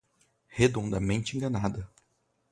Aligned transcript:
Redondamente 0.57 1.37
enganada 1.37 1.87